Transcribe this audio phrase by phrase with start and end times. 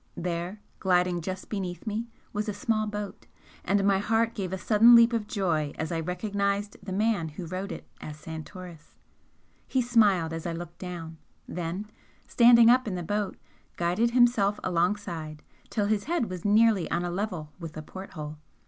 [0.17, 3.27] There, gliding just beneath me, was a small boat,
[3.63, 7.45] and my heart gave a sudden leap of joy as I recognised the man who
[7.45, 8.95] rowed it as Santoris.
[9.67, 11.17] He smiled as I looked down,
[11.47, 11.85] then,
[12.27, 13.37] standing up in the boat,
[13.75, 18.39] guided himself alongside, till his head was nearly on a level with the port hole.